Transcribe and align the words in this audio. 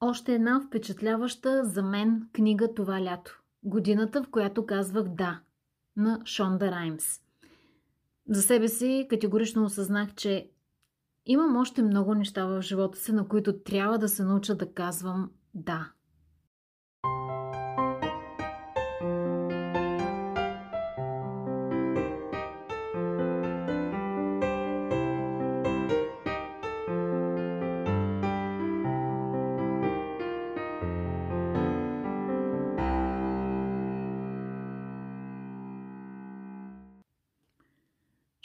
Още 0.00 0.34
една 0.34 0.60
впечатляваща 0.60 1.64
за 1.64 1.82
мен 1.82 2.28
книга 2.32 2.74
това 2.74 3.02
лято. 3.02 3.42
Годината, 3.62 4.22
в 4.22 4.30
която 4.30 4.66
казвах 4.66 5.08
да 5.08 5.40
на 5.96 6.20
Шонда 6.24 6.70
Раймс. 6.70 7.20
За 8.28 8.42
себе 8.42 8.68
си 8.68 9.06
категорично 9.10 9.64
осъзнах, 9.64 10.14
че 10.14 10.50
имам 11.26 11.56
още 11.56 11.82
много 11.82 12.14
неща 12.14 12.46
в 12.46 12.62
живота 12.62 12.98
си, 12.98 13.12
на 13.12 13.28
които 13.28 13.58
трябва 13.58 13.98
да 13.98 14.08
се 14.08 14.24
науча 14.24 14.54
да 14.54 14.72
казвам 14.72 15.30
да. 15.54 15.92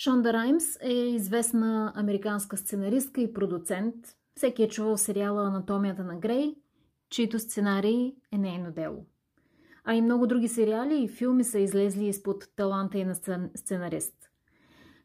Шонда 0.04 0.34
Раймс 0.34 0.64
е 0.82 0.94
известна 0.94 1.94
американска 1.96 2.58
сценаристка 2.58 3.22
и 3.22 3.34
продуцент. 3.34 3.96
Всеки 4.36 4.64
е 4.64 4.68
чувал 4.68 4.98
сериала 4.98 5.44
Анатомията 5.44 6.04
на 6.04 6.16
Грей, 6.16 6.56
чието 7.10 7.40
сценарий 7.40 8.16
е 8.32 8.38
нейно 8.38 8.72
дело. 8.72 9.06
А 9.84 9.94
и 9.94 10.02
много 10.02 10.28
други 10.28 10.48
сериали 10.48 11.04
и 11.04 11.08
филми 11.08 11.44
са 11.44 11.60
излезли 11.60 12.08
изпод 12.08 12.44
таланта 12.56 12.98
и 12.98 13.06
на 13.06 13.16
сценарист. 13.56 14.14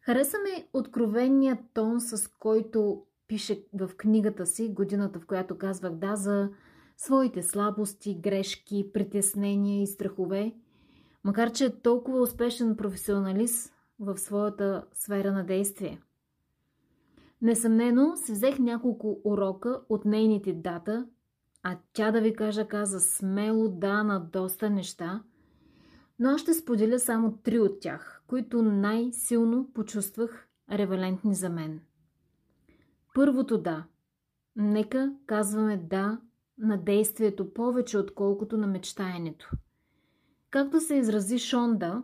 Хареса 0.01 0.37
ми 0.39 0.65
откровения 0.73 1.59
тон, 1.75 2.01
с 2.01 2.29
който 2.39 3.03
пише 3.29 3.65
в 3.75 3.91
книгата 3.97 4.47
си, 4.47 4.69
годината 4.69 5.21
в 5.21 5.27
която 5.27 5.59
казвах 5.59 5.93
да, 5.93 6.17
за 6.17 6.51
своите 6.97 7.43
слабости, 7.43 8.15
грешки, 8.15 8.91
притеснения 8.93 9.83
и 9.83 9.87
страхове. 9.87 10.55
Макар, 11.25 11.53
че 11.53 11.65
е 11.65 11.81
толкова 11.81 12.21
успешен 12.21 12.77
професионалист, 12.77 13.76
в 13.99 14.19
своята 14.19 14.85
сфера 14.93 15.33
на 15.33 15.45
действие. 15.45 16.01
Несъмнено 17.43 18.17
се 18.17 18.33
взех 18.33 18.59
няколко 18.59 19.21
урока 19.25 19.81
от 19.89 20.05
нейните 20.05 20.53
дата, 20.53 21.07
а 21.63 21.79
тя 21.93 22.11
да 22.11 22.21
ви 22.21 22.35
кажа 22.35 22.69
каза 22.69 23.01
смело 23.01 23.69
да 23.69 24.03
на 24.03 24.21
доста 24.21 24.71
неща, 24.71 25.23
но 26.19 26.29
аз 26.29 26.41
ще 26.41 26.55
споделя 26.55 26.99
само 26.99 27.37
три 27.37 27.59
от 27.59 27.81
тях, 27.81 28.23
които 28.27 28.63
най-силно 28.63 29.71
почувствах 29.75 30.49
ревалентни 30.73 31.35
за 31.35 31.49
мен. 31.49 31.81
Първото 33.15 33.59
да. 33.59 33.85
Нека 34.57 35.15
казваме 35.27 35.77
да 35.77 36.21
на 36.59 36.77
действието 36.77 37.55
повече, 37.55 37.99
отколкото 37.99 38.57
на 38.59 38.67
мечтаенето. 38.67 39.51
Както 40.51 40.81
се 40.81 40.95
изрази 40.95 41.39
Шонда, 41.39 42.03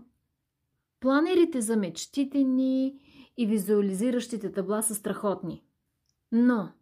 Планерите 1.02 1.60
за 1.60 1.76
мечтите 1.76 2.38
ни 2.38 2.94
и 3.36 3.46
визуализиращите 3.46 4.52
табла 4.52 4.82
са 4.82 4.94
страхотни. 4.94 5.64
Но 6.32 6.72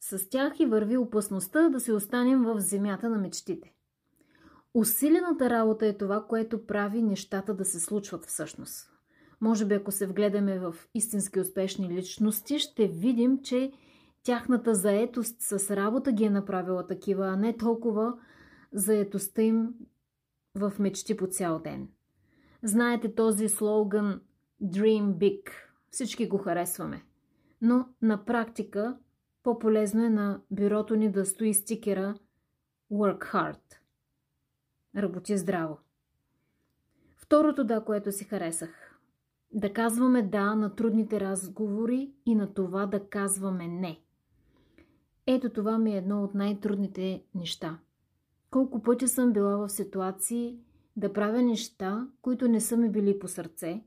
с 0.00 0.28
тях 0.28 0.60
и 0.60 0.66
върви 0.66 0.96
опасността 0.96 1.68
да 1.68 1.80
се 1.80 1.92
останем 1.92 2.42
в 2.42 2.60
земята 2.60 3.08
на 3.08 3.18
мечтите. 3.18 3.74
Усилената 4.74 5.50
работа 5.50 5.86
е 5.86 5.96
това, 5.96 6.24
което 6.28 6.66
прави 6.66 7.02
нещата 7.02 7.54
да 7.54 7.64
се 7.64 7.80
случват 7.80 8.26
всъщност. 8.26 8.90
Може 9.40 9.64
би 9.64 9.74
ако 9.74 9.92
се 9.92 10.06
вгледаме 10.06 10.58
в 10.58 10.74
истински 10.94 11.40
успешни 11.40 11.88
личности, 11.88 12.58
ще 12.58 12.88
видим, 12.88 13.42
че 13.42 13.72
тяхната 14.22 14.74
заетост 14.74 15.36
с 15.40 15.76
работа 15.76 16.12
ги 16.12 16.24
е 16.24 16.30
направила 16.30 16.86
такива, 16.86 17.28
а 17.28 17.36
не 17.36 17.56
толкова 17.56 18.18
заетостта 18.72 19.42
им 19.42 19.74
в 20.54 20.72
мечти 20.78 21.16
по 21.16 21.26
цял 21.26 21.58
ден. 21.58 21.88
Знаете 22.62 23.14
този 23.14 23.48
слоган 23.48 24.20
Dream 24.62 25.14
Big. 25.14 25.50
Всички 25.90 26.28
го 26.28 26.38
харесваме. 26.38 27.04
Но 27.62 27.88
на 28.02 28.24
практика 28.24 28.98
по-полезно 29.42 30.04
е 30.04 30.10
на 30.10 30.40
бюрото 30.50 30.96
ни 30.96 31.12
да 31.12 31.26
стои 31.26 31.54
стикера 31.54 32.14
Work 32.92 33.32
Hard. 33.32 33.74
Работи 34.96 35.36
здраво. 35.36 35.78
Второто 37.16 37.64
да, 37.64 37.84
което 37.84 38.12
си 38.12 38.24
харесах. 38.24 39.00
Да 39.52 39.72
казваме 39.72 40.22
да 40.22 40.54
на 40.54 40.74
трудните 40.74 41.20
разговори 41.20 42.12
и 42.26 42.34
на 42.34 42.54
това 42.54 42.86
да 42.86 43.08
казваме 43.08 43.68
не. 43.68 44.00
Ето 45.26 45.50
това 45.50 45.78
ми 45.78 45.94
е 45.94 45.98
едно 45.98 46.24
от 46.24 46.34
най-трудните 46.34 47.22
неща. 47.34 47.78
Колко 48.50 48.82
пъти 48.82 49.08
съм 49.08 49.32
била 49.32 49.56
в 49.56 49.68
ситуации, 49.68 50.58
да 50.98 51.12
правя 51.12 51.42
неща, 51.42 52.08
които 52.22 52.48
не 52.48 52.60
са 52.60 52.76
ми 52.76 52.90
били 52.90 53.18
по 53.18 53.28
сърце, 53.28 53.82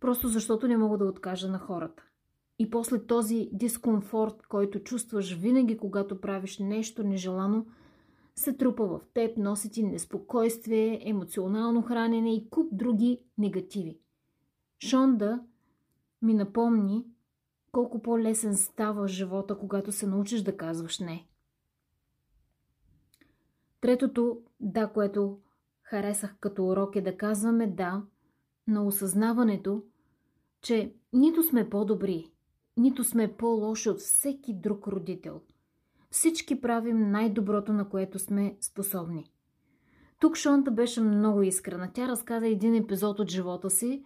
просто 0.00 0.28
защото 0.28 0.68
не 0.68 0.76
мога 0.76 0.98
да 0.98 1.04
откажа 1.04 1.48
на 1.48 1.58
хората. 1.58 2.02
И 2.58 2.70
после 2.70 3.06
този 3.06 3.50
дискомфорт, 3.52 4.46
който 4.46 4.82
чувстваш 4.82 5.34
винаги, 5.34 5.78
когато 5.78 6.20
правиш 6.20 6.58
нещо 6.58 7.02
нежелано, 7.04 7.66
се 8.34 8.52
трупа 8.52 8.86
в 8.86 9.00
теб, 9.14 9.36
носи 9.36 9.70
ти 9.70 9.82
неспокойствие, 9.82 11.00
емоционално 11.04 11.82
хранене 11.82 12.34
и 12.34 12.50
куп 12.50 12.68
други 12.72 13.20
негативи. 13.38 13.98
Шонда 14.84 15.40
ми 16.22 16.34
напомни 16.34 17.06
колко 17.72 18.02
по-лесен 18.02 18.56
става 18.56 19.08
живота, 19.08 19.58
когато 19.58 19.92
се 19.92 20.06
научиш 20.06 20.42
да 20.42 20.56
казваш 20.56 20.98
не. 20.98 21.26
Третото 23.80 24.40
да, 24.60 24.86
което 24.86 25.38
харесах 25.90 26.36
като 26.40 26.66
урок 26.66 26.96
е 26.96 27.00
да 27.00 27.16
казваме 27.16 27.66
да 27.66 28.02
на 28.66 28.86
осъзнаването, 28.86 29.82
че 30.62 30.94
нито 31.12 31.42
сме 31.42 31.70
по-добри, 31.70 32.30
нито 32.76 33.04
сме 33.04 33.36
по-лоши 33.36 33.90
от 33.90 33.98
всеки 33.98 34.54
друг 34.54 34.88
родител. 34.88 35.40
Всички 36.10 36.60
правим 36.60 37.10
най-доброто, 37.10 37.72
на 37.72 37.88
което 37.88 38.18
сме 38.18 38.56
способни. 38.60 39.24
Тук 40.20 40.36
Шонта 40.36 40.70
беше 40.70 41.00
много 41.00 41.42
искрена. 41.42 41.90
Тя 41.94 42.08
разказа 42.08 42.46
един 42.46 42.74
епизод 42.74 43.18
от 43.18 43.30
живота 43.30 43.70
си, 43.70 44.04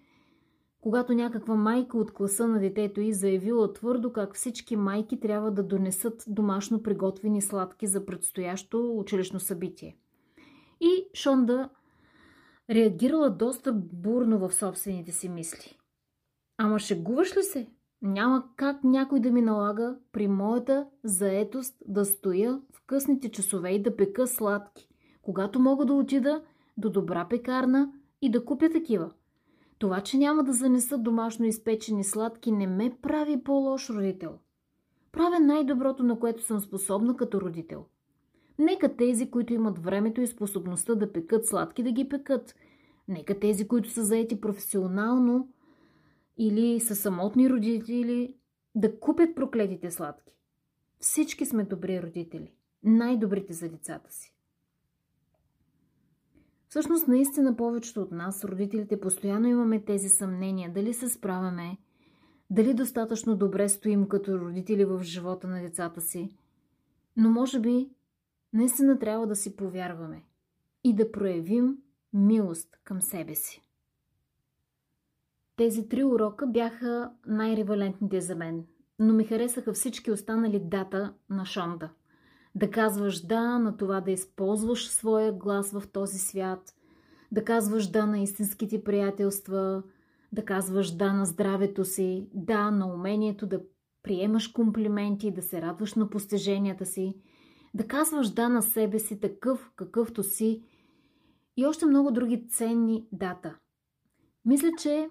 когато 0.80 1.12
някаква 1.12 1.54
майка 1.54 1.98
от 1.98 2.12
класа 2.12 2.48
на 2.48 2.60
детето 2.60 3.00
й 3.00 3.12
заявила 3.12 3.72
твърдо 3.72 4.12
как 4.12 4.34
всички 4.34 4.76
майки 4.76 5.20
трябва 5.20 5.50
да 5.50 5.62
донесат 5.62 6.24
домашно 6.28 6.82
приготвени 6.82 7.42
сладки 7.42 7.86
за 7.86 8.06
предстоящо 8.06 8.98
училищно 8.98 9.40
събитие. 9.40 9.96
И 10.84 11.08
Шонда 11.14 11.68
реагирала 12.70 13.30
доста 13.30 13.72
бурно 13.72 14.38
в 14.38 14.54
собствените 14.54 15.12
си 15.12 15.28
мисли. 15.28 15.78
Ама 16.58 16.78
шегуваш 16.78 17.36
ли 17.36 17.42
се? 17.42 17.68
Няма 18.02 18.44
как 18.56 18.84
някой 18.84 19.20
да 19.20 19.30
ми 19.30 19.42
налага 19.42 19.96
при 20.12 20.28
моята 20.28 20.86
заетост 21.04 21.76
да 21.86 22.04
стоя 22.04 22.60
в 22.72 22.82
късните 22.86 23.30
часове 23.30 23.70
и 23.70 23.82
да 23.82 23.96
пека 23.96 24.26
сладки, 24.26 24.88
когато 25.22 25.60
мога 25.60 25.84
да 25.84 25.92
отида 25.92 26.42
до 26.76 26.90
добра 26.90 27.28
пекарна 27.28 27.92
и 28.22 28.30
да 28.30 28.44
купя 28.44 28.70
такива. 28.70 29.10
Това, 29.78 30.00
че 30.00 30.18
няма 30.18 30.44
да 30.44 30.52
занеса 30.52 30.98
домашно 30.98 31.46
изпечени 31.46 32.04
сладки, 32.04 32.52
не 32.52 32.66
ме 32.66 32.98
прави 33.02 33.44
по-лош 33.44 33.90
родител. 33.90 34.38
Правя 35.12 35.40
най-доброто, 35.40 36.02
на 36.02 36.18
което 36.18 36.42
съм 36.42 36.60
способна 36.60 37.16
като 37.16 37.40
родител. 37.40 37.86
Нека 38.58 38.96
тези, 38.96 39.30
които 39.30 39.52
имат 39.52 39.78
времето 39.78 40.20
и 40.20 40.26
способността 40.26 40.94
да 40.94 41.12
пекат 41.12 41.46
сладки, 41.46 41.82
да 41.82 41.92
ги 41.92 42.08
пекат. 42.08 42.54
Нека 43.08 43.40
тези, 43.40 43.68
които 43.68 43.90
са 43.90 44.04
заети 44.04 44.40
професионално 44.40 45.48
или 46.38 46.80
са 46.80 46.96
самотни 46.96 47.50
родители, 47.50 48.36
да 48.74 49.00
купят 49.00 49.34
проклетите 49.34 49.90
сладки. 49.90 50.36
Всички 51.00 51.46
сме 51.46 51.64
добри 51.64 52.02
родители. 52.02 52.52
Най-добрите 52.82 53.52
за 53.52 53.68
децата 53.68 54.12
си. 54.12 54.34
Всъщност, 56.68 57.08
наистина 57.08 57.56
повечето 57.56 58.02
от 58.02 58.12
нас, 58.12 58.44
родителите, 58.44 59.00
постоянно 59.00 59.48
имаме 59.48 59.84
тези 59.84 60.08
съмнения 60.08 60.72
дали 60.72 60.94
се 60.94 61.08
справяме, 61.08 61.78
дали 62.50 62.74
достатъчно 62.74 63.36
добре 63.36 63.68
стоим 63.68 64.08
като 64.08 64.38
родители 64.38 64.84
в 64.84 65.02
живота 65.02 65.48
на 65.48 65.62
децата 65.62 66.00
си. 66.00 66.36
Но 67.16 67.30
може 67.30 67.60
би 67.60 67.90
наистина 68.52 68.98
трябва 68.98 69.26
да 69.26 69.36
си 69.36 69.56
повярваме 69.56 70.22
и 70.84 70.94
да 70.94 71.12
проявим 71.12 71.76
милост 72.12 72.78
към 72.84 73.02
себе 73.02 73.34
си. 73.34 73.62
Тези 75.56 75.88
три 75.88 76.04
урока 76.04 76.46
бяха 76.46 77.10
най-ревалентните 77.26 78.20
за 78.20 78.36
мен, 78.36 78.64
но 78.98 79.14
ми 79.14 79.24
харесаха 79.24 79.72
всички 79.72 80.10
останали 80.10 80.60
дата 80.64 81.14
на 81.30 81.46
Шонда. 81.46 81.90
Да 82.54 82.70
казваш 82.70 83.26
да 83.26 83.58
на 83.58 83.76
това 83.76 84.00
да 84.00 84.10
използваш 84.10 84.88
своя 84.88 85.32
глас 85.32 85.72
в 85.72 85.82
този 85.92 86.18
свят, 86.18 86.74
да 87.32 87.44
казваш 87.44 87.90
да 87.90 88.06
на 88.06 88.18
истинските 88.18 88.84
приятелства, 88.84 89.82
да 90.32 90.44
казваш 90.44 90.90
да 90.90 91.12
на 91.12 91.26
здравето 91.26 91.84
си, 91.84 92.28
да 92.34 92.70
на 92.70 92.94
умението 92.94 93.46
да 93.46 93.60
приемаш 94.02 94.48
комплименти, 94.48 95.30
да 95.30 95.42
се 95.42 95.62
радваш 95.62 95.94
на 95.94 96.10
постиженията 96.10 96.86
си– 96.86 97.16
да 97.74 97.88
казваш 97.88 98.30
да 98.30 98.48
на 98.48 98.62
себе 98.62 98.98
си 98.98 99.20
такъв, 99.20 99.72
какъвто 99.76 100.22
си 100.22 100.62
и 101.56 101.66
още 101.66 101.86
много 101.86 102.10
други 102.10 102.48
ценни 102.48 103.06
дата. 103.12 103.58
Мисля, 104.44 104.70
че 104.78 105.10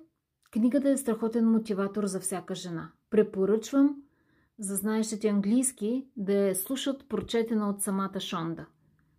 книгата 0.52 0.90
е 0.90 0.98
страхотен 0.98 1.52
мотиватор 1.52 2.06
за 2.06 2.20
всяка 2.20 2.56
жена. 2.56 2.92
Препоръчвам 3.10 4.04
за 4.60 4.76
знаещите 4.76 5.28
английски 5.28 6.08
да 6.18 6.34
я 6.34 6.56
слушат 6.56 7.08
прочетена 7.10 7.70
от 7.70 7.82
самата 7.82 8.20
Шонда. 8.20 8.66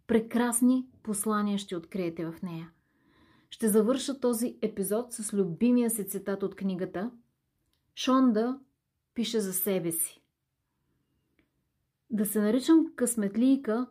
Прекрасни 0.07 0.87
послания 1.03 1.59
ще 1.59 1.77
откриете 1.77 2.27
в 2.27 2.43
нея. 2.43 2.71
Ще 3.51 3.69
завърша 3.69 4.21
този 4.21 4.59
епизод 4.63 5.13
с 5.13 5.33
любимия 5.33 5.91
си 5.91 6.09
цитат 6.09 6.43
от 6.43 6.57
книгата. 6.57 7.11
Шонда 7.97 8.61
пише 9.15 9.41
за 9.41 9.53
себе 9.53 9.93
си. 9.93 10.22
Да 12.13 12.27
се 12.27 12.41
наричам 12.41 12.93
късметлийка 12.97 13.87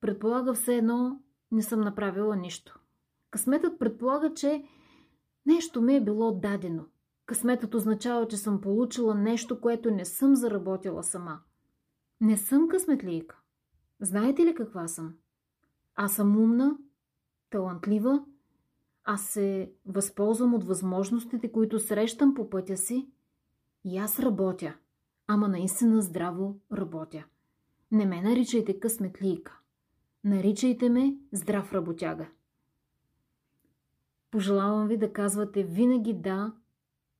предполага 0.00 0.54
все 0.54 0.76
едно 0.76 1.22
не 1.52 1.62
съм 1.62 1.80
направила 1.80 2.36
нищо. 2.36 2.80
Късметът 3.30 3.78
предполага, 3.78 4.34
че 4.34 4.64
нещо 5.46 5.82
ми 5.82 5.96
е 5.96 6.04
било 6.04 6.32
дадено. 6.32 6.84
Късметът 7.26 7.74
означава, 7.74 8.28
че 8.28 8.36
съм 8.36 8.60
получила 8.60 9.14
нещо, 9.14 9.60
което 9.60 9.90
не 9.90 10.04
съм 10.04 10.36
заработила 10.36 11.02
сама. 11.02 11.40
Не 12.20 12.36
съм 12.36 12.68
късметлийка. 12.68 13.40
Знаете 14.00 14.46
ли 14.46 14.54
каква 14.54 14.88
съм? 14.88 15.14
Аз 15.94 16.14
съм 16.14 16.36
умна, 16.36 16.78
талантлива, 17.50 18.24
аз 19.04 19.22
се 19.22 19.72
възползвам 19.86 20.54
от 20.54 20.64
възможностите, 20.64 21.52
които 21.52 21.78
срещам 21.78 22.34
по 22.34 22.50
пътя 22.50 22.76
си 22.76 23.10
и 23.84 23.98
аз 23.98 24.20
работя, 24.20 24.74
ама 25.26 25.48
наистина 25.48 26.02
здраво 26.02 26.60
работя. 26.72 27.24
Не 27.90 28.06
ме 28.06 28.22
наричайте 28.22 28.80
късметлийка. 28.80 29.58
Наричайте 30.24 30.88
ме 30.88 31.16
здрав 31.32 31.72
работяга. 31.72 32.28
Пожелавам 34.30 34.88
ви 34.88 34.96
да 34.96 35.12
казвате 35.12 35.64
винаги 35.64 36.14
да 36.14 36.52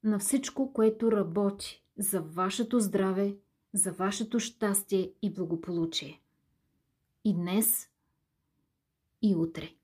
на 0.04 0.18
всичко, 0.18 0.72
което 0.72 1.12
работи 1.12 1.84
за 1.98 2.20
вашето 2.20 2.80
здраве, 2.80 3.36
за 3.72 3.92
вашето 3.92 4.40
щастие 4.40 5.12
и 5.22 5.32
благополучие. 5.32 6.22
И 7.24 7.34
днес, 7.34 7.90
и 9.22 9.34
утре. 9.34 9.77